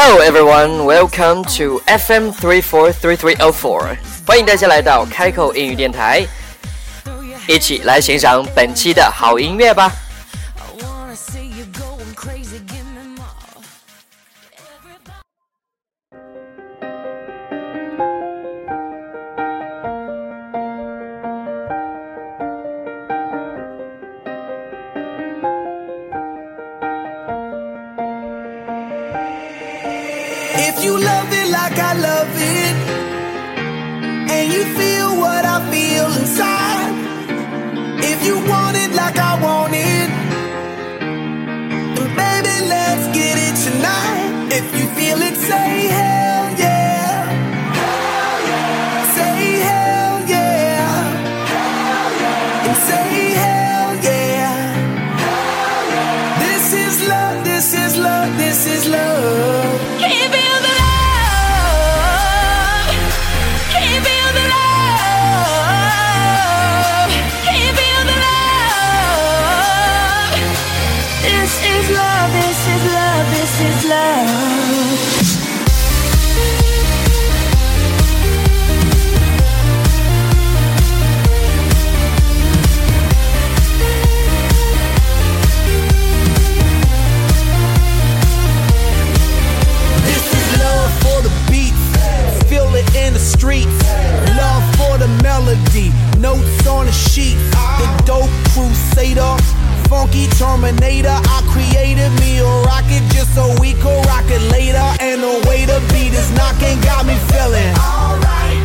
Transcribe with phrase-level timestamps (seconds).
[0.00, 3.96] Hello everyone, welcome to FM three four three three o four。
[4.24, 6.24] 欢迎大家来到开口英语电台，
[7.48, 9.90] 一起来欣赏本期的好音乐吧。
[30.70, 32.76] If you love it like I love it,
[34.34, 36.92] and you feel what I feel inside,
[38.12, 40.10] if you want it like I want it,
[41.96, 44.52] then baby, let's get it tonight.
[44.58, 46.27] If you feel it, say hell
[100.18, 101.14] funky terminator.
[101.14, 104.82] I created me a rocket just so we could rock it later.
[105.00, 107.74] And the way the beat is knocking got me feeling.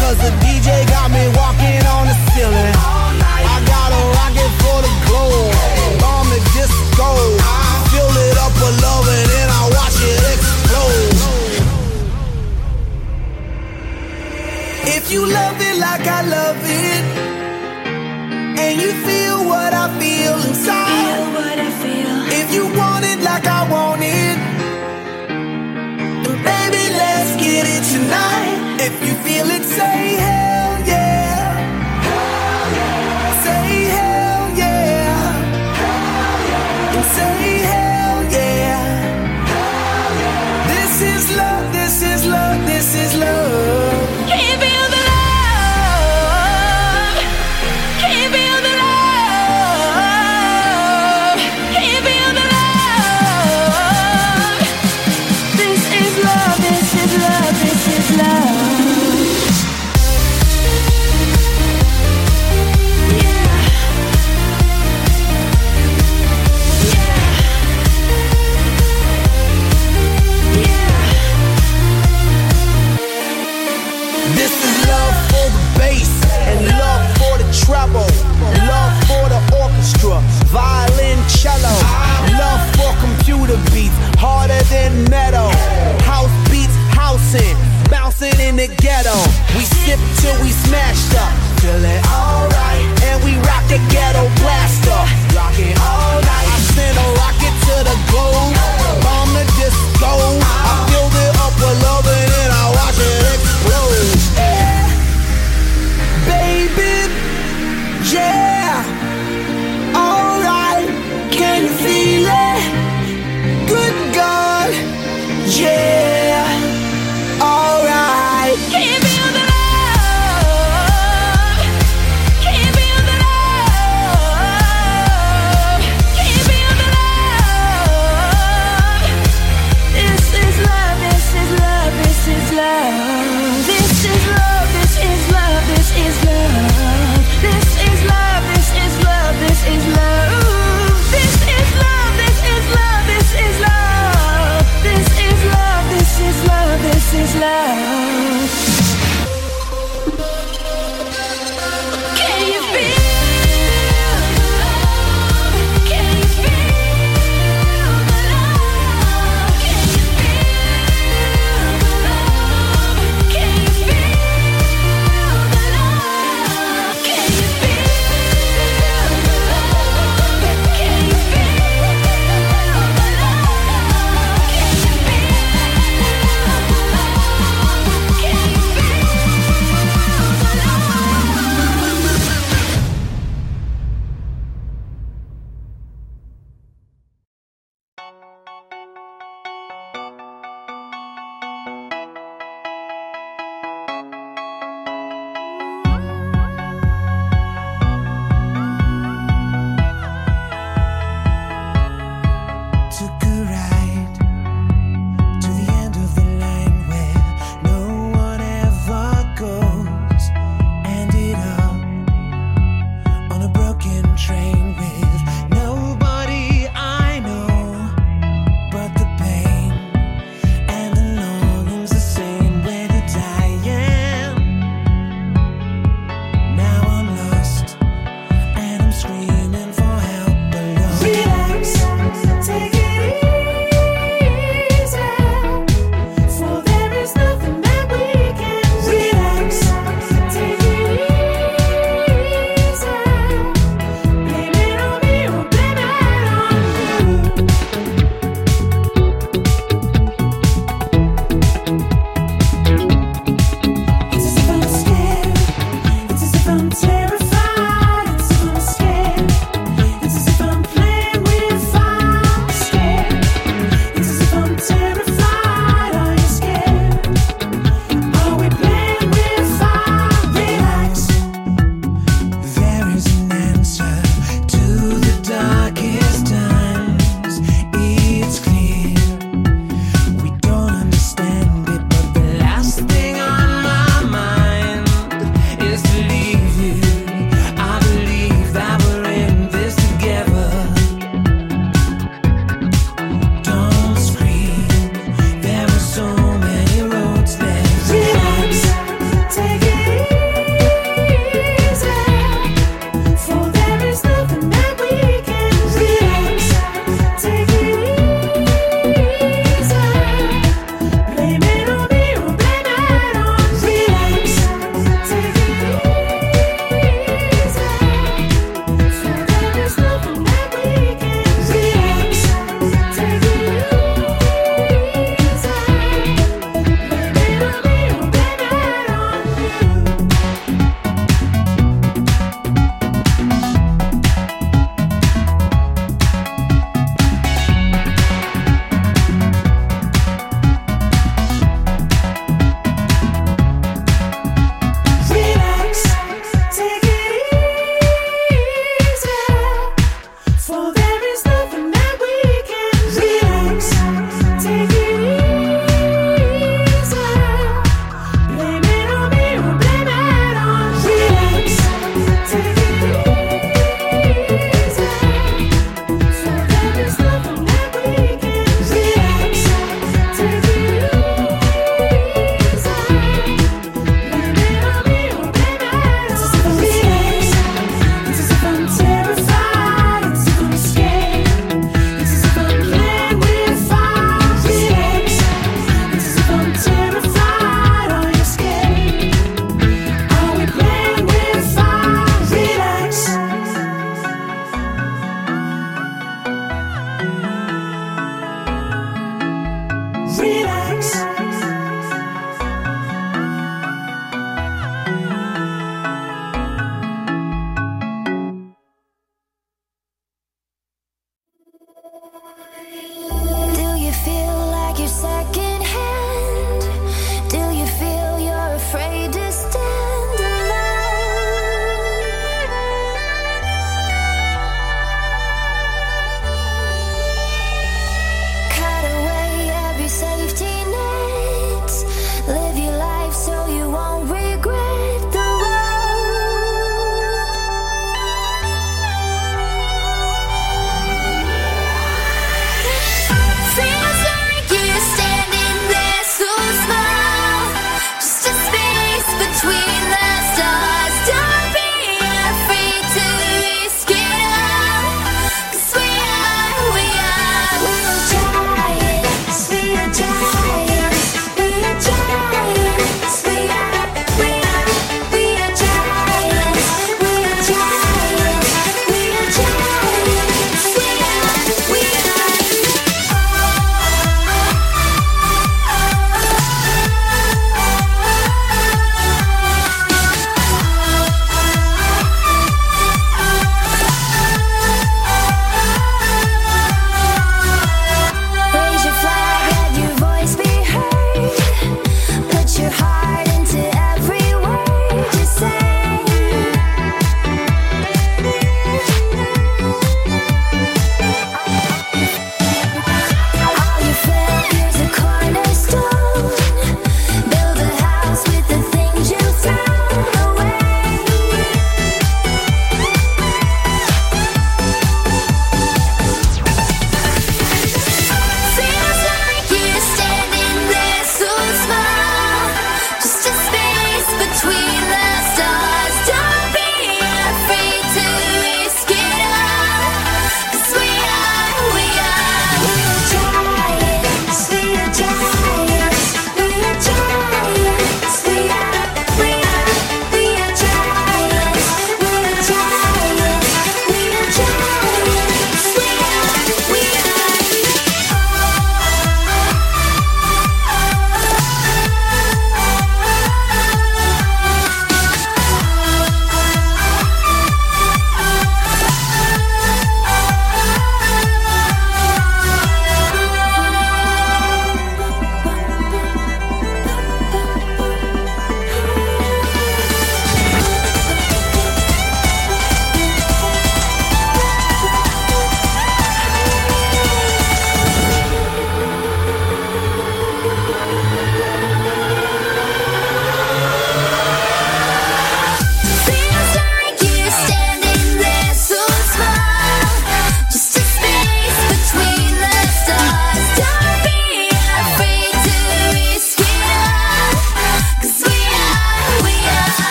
[0.00, 2.74] Cause the DJ got me walking on the ceiling.
[2.76, 7.08] I got a rocket for the globe, bomb the disco.
[7.40, 11.14] I Fill it up with love and then I watch it explode.
[14.96, 17.24] If you love it like I love it,
[18.58, 20.83] and you feel what I feel inside,
[28.86, 30.33] If you feel it, say hell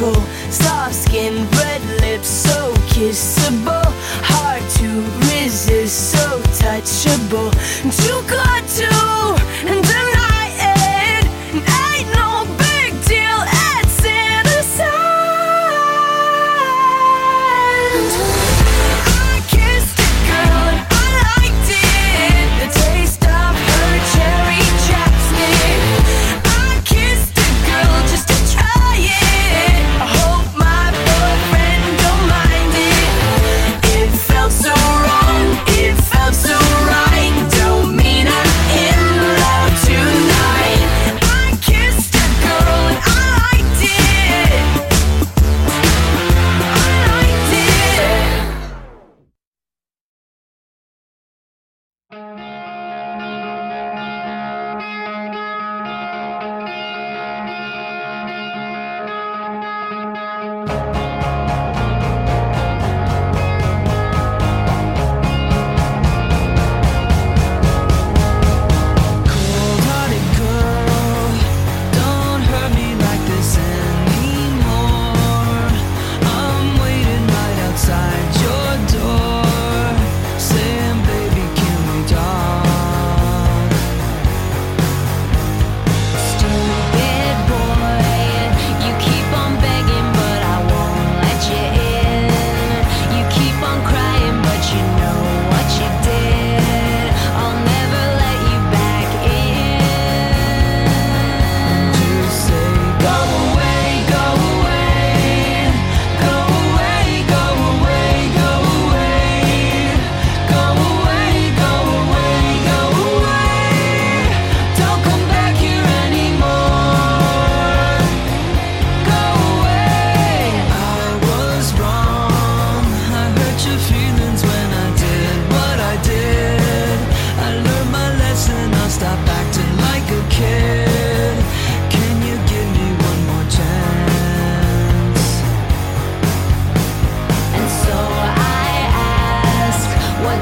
[0.00, 0.22] cool.
[0.50, 3.79] Soft skin, red lips, so kissable.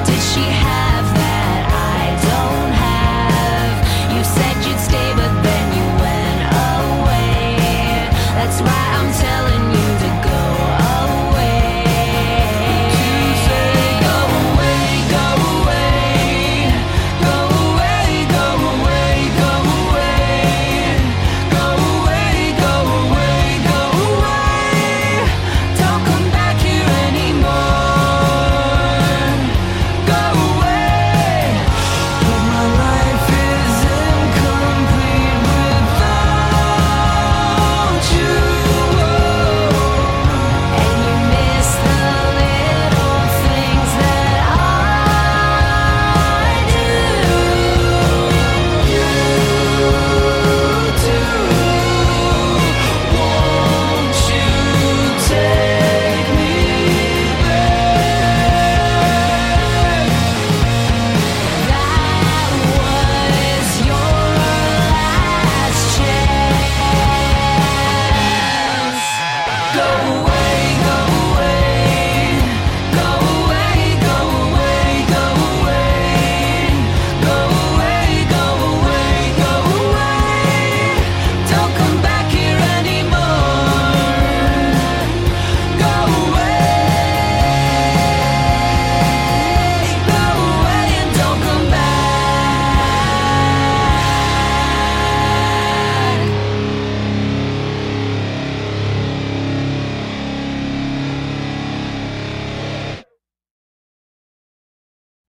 [0.06, 1.62] did she have that
[1.98, 3.76] I don't have?
[4.14, 5.27] You said you'd stay, but